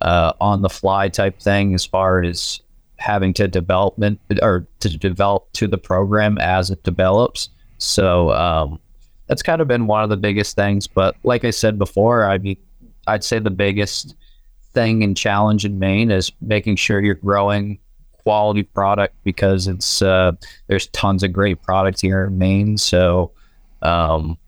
[0.00, 2.60] a on the fly type thing as far as
[2.96, 7.48] having to development or to develop to the program as it develops.
[7.78, 8.78] So um,
[9.26, 10.86] that's kind of been one of the biggest things.
[10.86, 12.56] But like I said before, I mean,
[13.08, 14.14] I'd say the biggest
[14.72, 17.78] thing and challenge in Maine is making sure you're growing
[18.22, 20.32] quality product because it's uh,
[20.66, 22.78] there's tons of great products here in Maine.
[22.78, 23.32] So
[23.82, 24.38] um,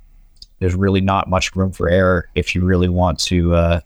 [0.59, 3.81] there's really not much room for error if you really want to uh,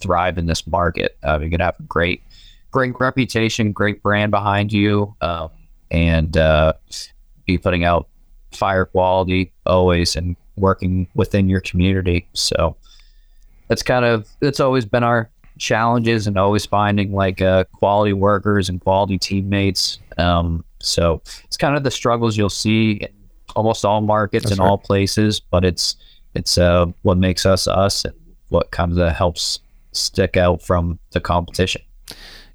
[0.00, 1.16] thrive in this market.
[1.22, 2.22] Uh, you're gonna have a great,
[2.70, 5.50] great reputation, great brand behind you, um,
[5.90, 6.72] and uh,
[7.46, 8.08] be putting out
[8.52, 12.28] fire quality always and working within your community.
[12.32, 12.76] So
[13.68, 18.68] that's kind of that's always been our challenges and always finding like uh, quality workers
[18.68, 19.98] and quality teammates.
[20.16, 23.08] Um, so it's kind of the struggles you'll see in
[23.56, 24.68] almost all markets That's in right.
[24.68, 25.96] all places, but it's
[26.34, 28.14] it's uh, what makes us us and
[28.48, 29.60] what kind of helps
[29.92, 31.82] stick out from the competition.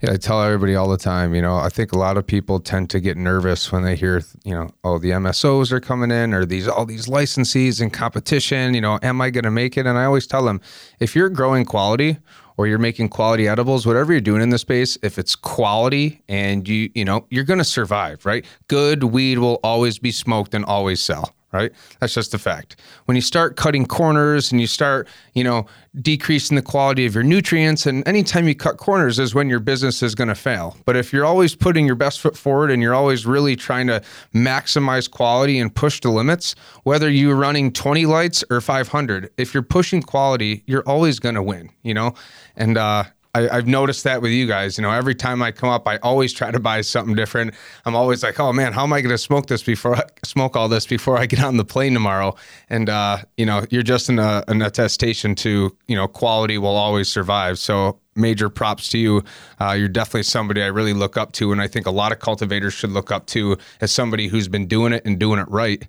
[0.02, 2.60] Yeah, I tell everybody all the time, you know, I think a lot of people
[2.60, 6.34] tend to get nervous when they hear, you know, oh, the MSOs are coming in
[6.34, 9.86] or these all these licensees and competition, you know, am I going to make it?
[9.86, 10.60] And I always tell them,
[11.00, 12.18] if you're growing quality
[12.58, 16.68] or you're making quality edibles, whatever you're doing in the space, if it's quality and
[16.68, 18.46] you, you know, you're going to survive, right?
[18.68, 21.72] Good weed will always be smoked and always sell right?
[22.00, 22.76] That's just a fact.
[23.06, 25.68] When you start cutting corners and you start, you know,
[26.02, 30.02] decreasing the quality of your nutrients, and anytime you cut corners is when your business
[30.02, 30.76] is going to fail.
[30.86, 34.02] But if you're always putting your best foot forward and you're always really trying to
[34.34, 39.63] maximize quality and push the limits, whether you're running 20 lights or 500, if you're
[39.63, 42.16] pushing quality, you're always going to win, you know?
[42.56, 43.04] And, uh,
[43.36, 44.78] I, have noticed that with you guys.
[44.78, 47.56] You know, every time I come up, I always try to buy something different.
[47.86, 50.56] I'm always like, oh man, how am I going to smoke this before I smoke
[50.56, 52.36] all this before I get on the plane tomorrow?
[52.69, 56.76] And uh, you know, you're just an, uh, an attestation to you know quality will
[56.76, 57.58] always survive.
[57.58, 59.24] So major props to you.
[59.60, 62.19] Uh, you're definitely somebody I really look up to, and I think a lot of
[62.19, 65.88] cultivators should look up to as somebody who's been doing it and doing it right.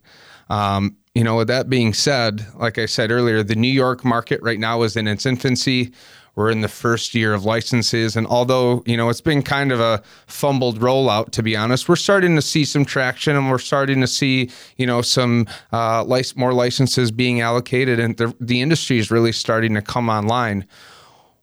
[0.49, 4.41] Um, you know, with that being said, like I said earlier, the New York market
[4.43, 5.93] right now is in its infancy.
[6.37, 8.17] We're in the first year of licenses.
[8.17, 11.97] And although, you know, it's been kind of a fumbled rollout, to be honest, we're
[11.97, 16.37] starting to see some traction and we're starting to see, you know, some uh, lic-
[16.37, 20.67] more licenses being allocated and the, the industry is really starting to come online.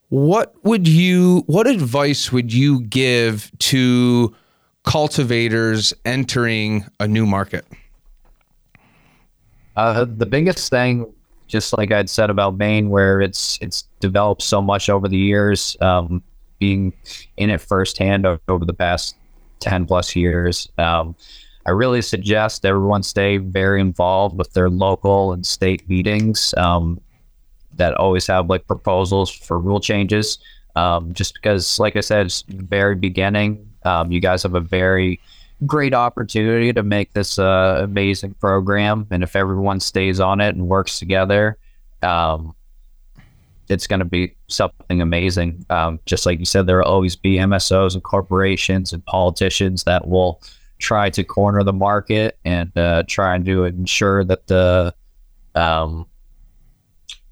[0.09, 4.35] What would you, what advice would you give to
[4.83, 7.65] cultivators entering a new market?
[9.77, 11.13] Uh, the biggest thing
[11.51, 15.75] just like I'd said about Maine, where it's it's developed so much over the years,
[15.81, 16.23] um,
[16.59, 16.93] being
[17.37, 19.15] in it firsthand over the past
[19.59, 20.69] ten plus years.
[20.77, 21.15] Um,
[21.65, 26.99] I really suggest everyone stay very involved with their local and state meetings um,
[27.75, 30.39] that always have like proposals for rule changes.
[30.75, 33.69] Um, just because, like I said, it's very beginning.
[33.83, 35.19] Um, you guys have a very
[35.65, 39.07] great opportunity to make this uh, amazing program.
[39.11, 41.57] And if everyone stays on it and works together,
[42.01, 42.55] um,
[43.69, 45.65] it's going to be something amazing.
[45.69, 50.07] Um, just like you said, there will always be MSOs and corporations and politicians that
[50.07, 50.41] will
[50.79, 54.93] try to corner the market and uh, try and to ensure that the
[55.55, 56.07] um,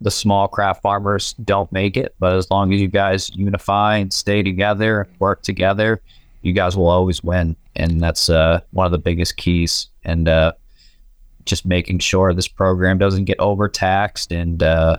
[0.02, 2.16] the small craft farmers don't make it.
[2.20, 6.02] But as long as you guys unify and stay together and work together,
[6.42, 9.88] you guys will always win and that's uh, one of the biggest keys.
[10.04, 10.52] And uh,
[11.46, 14.98] just making sure this program doesn't get overtaxed, and uh,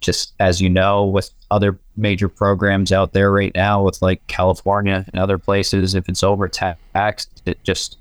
[0.00, 5.04] just as you know, with other major programs out there right now, with like California
[5.12, 7.98] and other places, if it's overtaxed, it just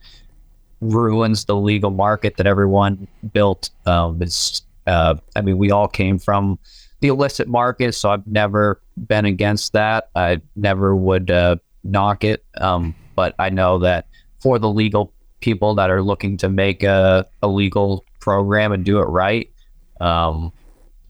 [0.79, 3.69] ruins the legal market that everyone built.
[3.85, 6.57] Um, it's, uh, I mean, we all came from
[7.01, 10.09] the illicit market, so I've never been against that.
[10.15, 12.43] I never would uh, knock it.
[12.57, 14.07] Um, but I know that
[14.39, 18.99] for the legal people that are looking to make a, a legal program and do
[18.99, 19.51] it right,
[19.99, 20.51] um,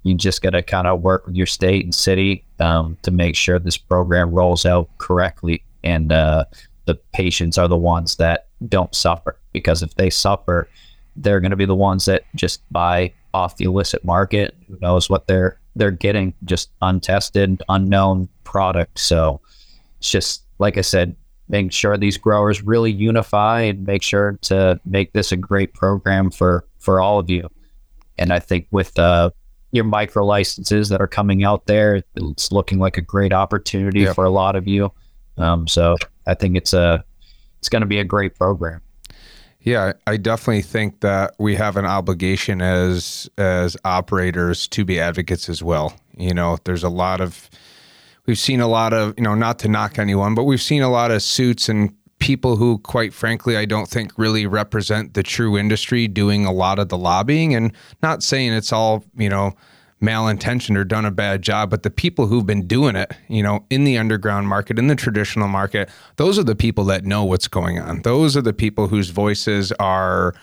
[0.03, 3.36] you just got to kind of work with your state and city um, to make
[3.36, 5.63] sure this program rolls out correctly.
[5.84, 6.45] And uh,
[6.86, 10.67] the patients are the ones that don't suffer because if they suffer,
[11.15, 14.55] they're going to be the ones that just buy off the illicit market.
[14.67, 16.34] Who knows what they're they're getting?
[16.43, 18.99] Just untested, unknown product.
[18.99, 19.39] So
[19.99, 21.15] it's just like I said,
[21.50, 26.32] make sure these growers really unify and make sure to make this a great program
[26.32, 27.50] for for all of you.
[28.17, 29.32] And I think with uh,
[29.71, 34.24] your micro licenses that are coming out there, it's looking like a great opportunity for
[34.24, 34.91] a lot of you.
[35.38, 35.97] Um, so
[36.28, 37.04] I think it's a
[37.60, 38.82] it's going to be a great program.
[39.62, 45.50] Yeah, I definitely think that we have an obligation as as operators to be advocates
[45.50, 45.95] as well.
[46.17, 47.50] You know, there's a lot of
[48.25, 50.89] we've seen a lot of, you know, not to knock anyone, but we've seen a
[50.89, 55.57] lot of suits and people who, quite frankly, I don't think really represent the true
[55.57, 57.55] industry doing a lot of the lobbying.
[57.55, 59.55] And not saying it's all, you know,
[60.01, 63.65] malintentioned or done a bad job, but the people who've been doing it, you know,
[63.69, 67.47] in the underground market, in the traditional market, those are the people that know what's
[67.47, 68.01] going on.
[68.01, 70.34] Those are the people whose voices are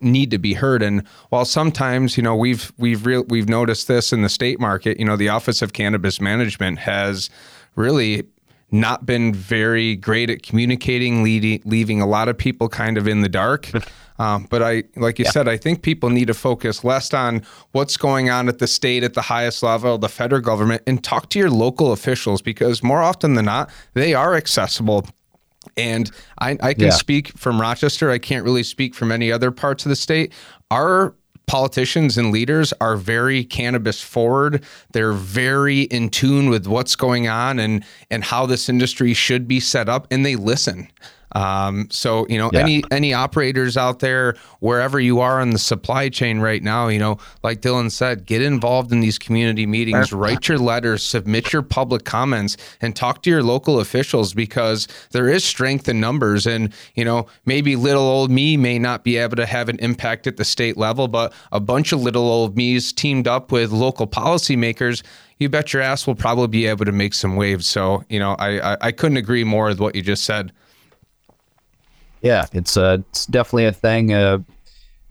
[0.00, 0.82] need to be heard.
[0.82, 4.98] And while sometimes, you know, we've we've real we've noticed this in the state market,
[4.98, 7.30] you know, the Office of Cannabis Management has
[7.76, 8.24] really
[8.72, 13.20] not been very great at communicating, leading, leaving a lot of people kind of in
[13.20, 13.70] the dark.
[14.18, 15.32] Um, but I, like you yeah.
[15.32, 19.02] said, I think people need to focus less on what's going on at the state,
[19.02, 23.02] at the highest level, the federal government, and talk to your local officials because more
[23.02, 25.06] often than not, they are accessible
[25.76, 26.90] and I, I can yeah.
[26.90, 28.10] speak from Rochester.
[28.10, 30.32] I can't really speak from any other parts of the state.
[30.70, 31.14] Our
[31.46, 34.64] politicians and leaders are very cannabis forward.
[34.92, 39.60] They're very in tune with what's going on and and how this industry should be
[39.60, 40.88] set up, and they listen.
[41.32, 42.60] Um, so you know, Yeah.
[42.60, 46.98] any any operators out there, wherever you are in the supply chain right now, you
[46.98, 51.62] know, like Dylan said, get involved in these community meetings, write your letters, submit your
[51.62, 56.46] public comments, and talk to your local officials because there is strength in numbers.
[56.46, 60.26] And you know, maybe little old me may not be able to have an impact
[60.26, 64.06] at the state level, but a bunch of little old me's teamed up with local
[64.06, 65.02] policymakers.
[65.38, 67.66] You bet your ass will probably be able to make some waves.
[67.66, 70.52] So, you know, I, I, I couldn't agree more with what you just said.
[72.22, 74.12] Yeah, it's uh, it's definitely a thing.
[74.12, 74.38] Uh,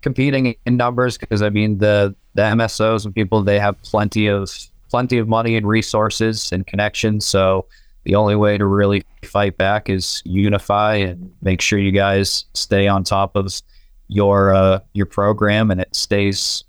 [0.02, 4.50] competing in numbers because I mean the the MSOs and people they have plenty of
[4.88, 7.24] plenty of money and resources and connections.
[7.26, 7.66] So
[8.04, 12.88] the only way to really fight back is unify and make sure you guys stay
[12.88, 13.52] on top of
[14.08, 16.64] your uh, your program and it stays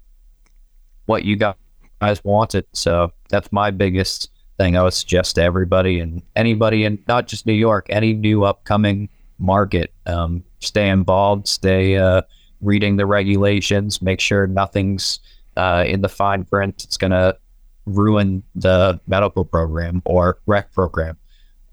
[1.06, 2.66] what you guys wanted.
[2.74, 7.46] So that's my biggest thing I would suggest to everybody and anybody in not just
[7.46, 9.10] New York, any new upcoming
[9.42, 9.92] market.
[10.06, 12.22] Um, stay involved, stay uh,
[12.62, 15.20] reading the regulations, make sure nothing's
[15.58, 16.84] uh, in the fine print.
[16.84, 17.38] It's going to
[17.86, 21.18] ruin the medical program or rec program.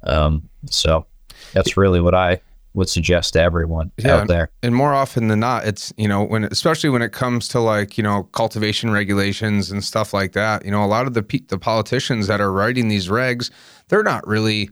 [0.04, 1.06] Um, so
[1.52, 2.40] that's really what I
[2.74, 4.16] would suggest to everyone Yeah.
[4.16, 4.50] out there.
[4.62, 7.98] And more often than not, it's, you know, when, especially when it comes to like,
[7.98, 11.40] you know, cultivation regulations and stuff like that, you know, a lot of the, pe-
[11.48, 13.50] the politicians that are writing these regs,
[13.88, 14.70] they're not really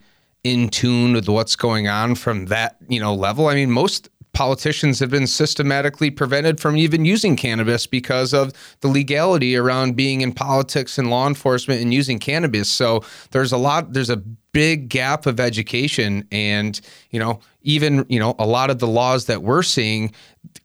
[0.52, 3.48] in tune with what's going on from that, you know, level.
[3.48, 8.88] I mean, most politicians have been systematically prevented from even using cannabis because of the
[8.88, 12.68] legality around being in politics and law enforcement and using cannabis.
[12.68, 16.78] So there's a lot, there's a big gap of education and,
[17.12, 20.12] you know, even, you know, a lot of the laws that we're seeing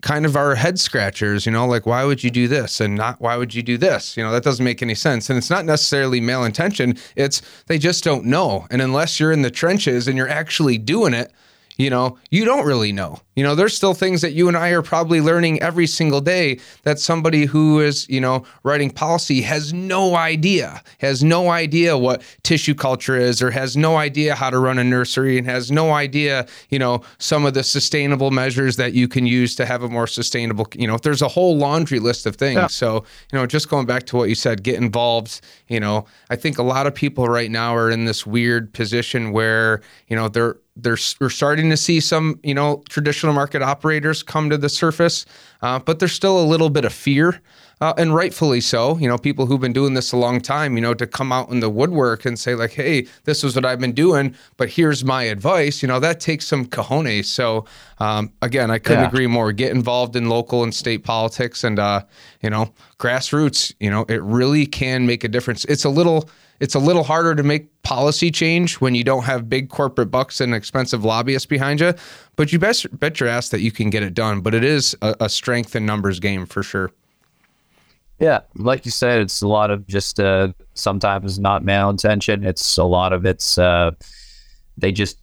[0.02, 3.22] kind of are head scratchers, you know, like why would you do this and not
[3.22, 4.18] why would you do this?
[4.18, 5.30] You know, that doesn't make any sense.
[5.30, 8.68] And it's not necessarily malintention, it's they just don't know.
[8.70, 11.32] And unless you're in the trenches and you're actually doing it,
[11.78, 13.20] you know, you don't really know.
[13.36, 16.60] You know, there's still things that you and I are probably learning every single day
[16.84, 22.22] that somebody who is, you know, writing policy has no idea, has no idea what
[22.44, 25.94] tissue culture is, or has no idea how to run a nursery and has no
[25.94, 29.88] idea, you know, some of the sustainable measures that you can use to have a
[29.88, 32.74] more sustainable, you know, there's a whole laundry list of things.
[32.74, 36.36] So, you know, just going back to what you said, get involved, you know, I
[36.36, 40.28] think a lot of people right now are in this weird position where, you know,
[40.28, 44.70] they're, they're we're starting to see some you know traditional market operators come to the
[44.70, 45.26] surface,
[45.62, 47.42] uh, but there's still a little bit of fear,
[47.82, 48.98] uh, and rightfully so.
[48.98, 51.50] You know, people who've been doing this a long time, you know, to come out
[51.50, 55.04] in the woodwork and say like, "Hey, this is what I've been doing, but here's
[55.04, 57.26] my advice." You know, that takes some cojones.
[57.26, 57.66] So
[58.00, 59.08] um, again, I couldn't Yeah.
[59.10, 59.52] agree more.
[59.52, 62.04] Get involved in local and state politics, and uh,
[62.42, 63.74] you know, grassroots.
[63.80, 65.66] You know, it really can make a difference.
[65.66, 66.30] It's a little
[66.62, 70.40] it's a little harder to make policy change when you don't have big corporate bucks
[70.40, 71.94] and expensive lobbyists behind you,
[72.36, 74.42] but you best bet your ass that you can get it done.
[74.42, 76.92] But it is a, a strength in numbers game for sure.
[78.20, 82.46] Yeah, like you said, it's a lot of just uh, sometimes not malintention.
[82.46, 83.92] It's a lot of it's uh,
[84.78, 85.18] they just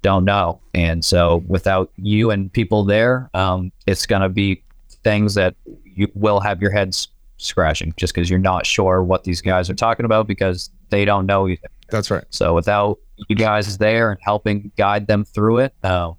[0.00, 4.62] don't know, and so without you and people there, um, it's gonna be
[5.04, 5.54] things that
[5.84, 7.08] you will have your heads
[7.40, 11.26] scratching just because you're not sure what these guys are talking about because they don't
[11.26, 11.68] know either.
[11.88, 12.24] That's right.
[12.30, 16.12] So without you guys there and helping guide them through it, uh,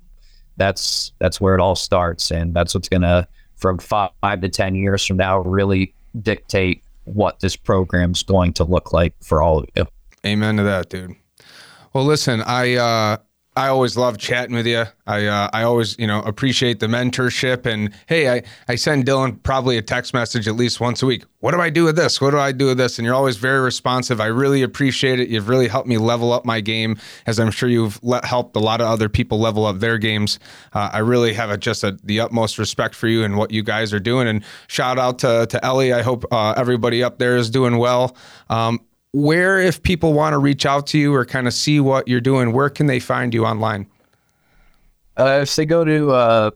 [0.57, 4.11] that's that's where it all starts, and that's what's gonna from five,
[4.41, 9.41] to ten years from now really dictate what this program's going to look like for
[9.41, 9.87] all of you.
[10.25, 11.15] Amen to that, dude.
[11.93, 13.17] Well, listen, I uh,
[13.57, 14.85] I always love chatting with you.
[15.05, 19.43] I uh, I always you know appreciate the mentorship and hey, I I send Dylan
[19.43, 21.25] probably a text message at least once a week.
[21.41, 22.21] What do I do with this?
[22.21, 22.97] What do I do with this?
[22.97, 24.21] And you're always very responsive.
[24.21, 25.27] I really appreciate it.
[25.27, 28.59] You've really helped me level up my game, as I'm sure you've le- helped a
[28.59, 30.39] lot of other people level up their games.
[30.71, 33.63] Uh, I really have a, just a, the utmost respect for you and what you
[33.63, 34.27] guys are doing.
[34.29, 35.91] And shout out to to Ellie.
[35.91, 38.15] I hope uh, everybody up there is doing well.
[38.49, 38.79] Um,
[39.13, 42.21] where if people want to reach out to you or kind of see what you're
[42.21, 43.85] doing where can they find you online
[45.17, 46.51] Uh, if they go to uh,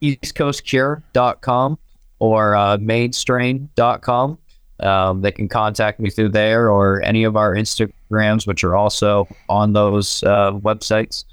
[0.00, 1.78] eastcoastcure.com
[2.18, 4.38] or uh, mainstrain.com,
[4.80, 9.26] um, they can contact me through there or any of our Instagrams, which are also
[9.48, 11.24] on those uh, websites.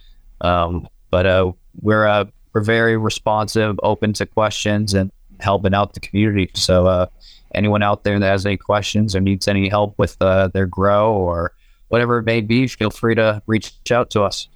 [0.42, 6.00] Um, but uh, we're uh, we're very responsive, open to questions, and helping out the
[6.00, 6.50] community.
[6.54, 7.06] So uh,
[7.54, 11.14] anyone out there that has any questions or needs any help with uh, their grow
[11.14, 11.54] or
[11.90, 14.48] whatever it may be, feel free to reach out to us.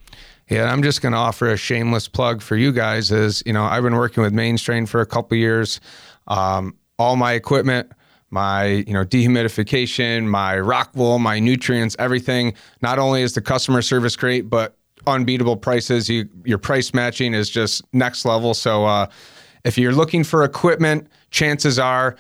[0.50, 3.64] yeah i'm just going to offer a shameless plug for you guys is you know
[3.64, 5.80] i've been working with mainstrain for a couple years
[6.28, 7.92] um, all my equipment
[8.30, 13.82] my you know dehumidification my rock wool my nutrients everything not only is the customer
[13.82, 14.78] service great but
[15.08, 16.10] unbeatable prices.
[16.10, 18.54] You, your price matching is just next level.
[18.54, 19.08] So uh,
[19.64, 22.16] if you're looking for equipment, chances are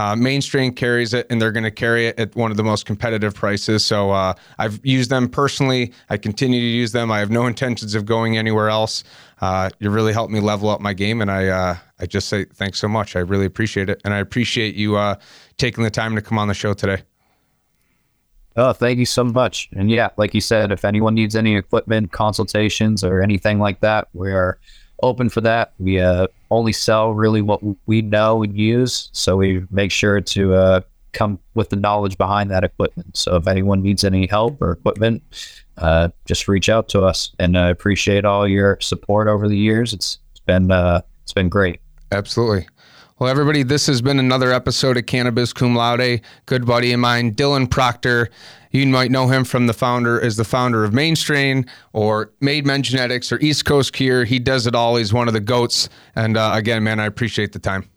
[0.00, 2.86] uh, Mainstrain carries it, and they're going to carry it at one of the most
[2.86, 3.84] competitive prices.
[3.84, 5.92] So uh, I've used them personally.
[6.08, 7.10] I continue to use them.
[7.10, 9.04] I have no intentions of going anywhere else.
[9.42, 12.46] Uh, you really helped me level up my game, and I uh, I just say
[12.46, 13.14] thanks so much.
[13.14, 15.16] I really appreciate it, and I appreciate you uh,
[15.58, 17.02] taking the time to come on the show today.
[18.56, 19.68] Oh, thank you so much.
[19.72, 24.08] And yeah, like you said, if anyone needs any equipment, consultations, or anything like that,
[24.14, 24.58] we are
[25.02, 25.72] open for that.
[25.78, 30.54] We uh, only sell really what we know and use, so we make sure to
[30.54, 30.80] uh,
[31.12, 33.16] come with the knowledge behind that equipment.
[33.16, 35.22] So if anyone needs any help or equipment,
[35.78, 37.32] uh, just reach out to us.
[37.38, 39.92] And I appreciate all your support over the years.
[39.92, 41.80] It's, it's been uh, it's been great.
[42.12, 42.66] Absolutely.
[43.18, 46.22] Well, everybody, this has been another episode of Cannabis Cum Laude.
[46.46, 48.30] Good buddy of mine, Dylan Proctor.
[48.70, 52.82] You might know him from the founder as the founder of Mainstrain or Made Men
[52.82, 54.24] Genetics or East Coast Cure.
[54.24, 54.96] He does it all.
[54.96, 55.88] He's one of the goats.
[56.14, 57.88] And uh, again, man, I appreciate the time.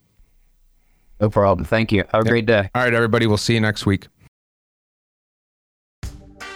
[1.20, 1.66] No problem.
[1.66, 2.04] Thank you.
[2.12, 2.32] Have a yep.
[2.32, 2.70] great day.
[2.74, 3.28] All right, everybody.
[3.28, 4.08] We'll see you next week.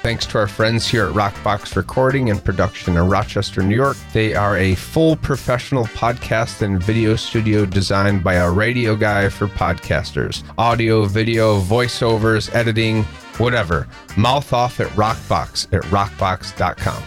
[0.01, 3.97] Thanks to our friends here at Rockbox Recording and Production in Rochester, New York.
[4.13, 9.47] They are a full professional podcast and video studio designed by a radio guy for
[9.47, 10.43] podcasters.
[10.57, 13.05] Audio, video, voiceovers, editing,
[13.39, 13.87] whatever.
[14.15, 17.03] Mouth off at Rockbox at rockbox.com.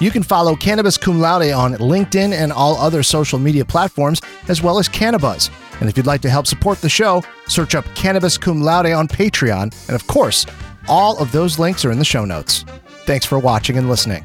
[0.00, 4.62] You can follow Cannabis Cum Laude on LinkedIn and all other social media platforms, as
[4.62, 5.50] well as Cannabis.
[5.80, 9.08] And if you'd like to help support the show, search up Cannabis Cum Laude on
[9.08, 9.74] Patreon.
[9.88, 10.46] And of course,
[10.88, 12.64] all of those links are in the show notes.
[13.06, 14.24] Thanks for watching and listening.